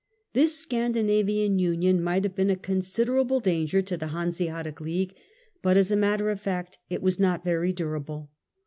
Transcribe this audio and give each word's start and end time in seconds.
This 0.33 0.57
Scandinavian 0.57 1.59
Union 1.59 2.01
might 2.03 2.23
have 2.23 2.33
been 2.33 2.49
a 2.49 2.55
consider 2.55 3.19
able 3.19 3.39
danger 3.39 3.83
to 3.83 3.95
the 3.95 4.07
Hanseatic 4.07 4.81
League, 4.81 5.13
but 5.61 5.77
as 5.77 5.91
a 5.91 5.95
matter 5.95 6.31
of 6.31 6.41
fact 6.41 6.79
it 6.89 7.03
was 7.03 7.19
not 7.19 7.43
very 7.45 7.71
durable. 7.71 8.31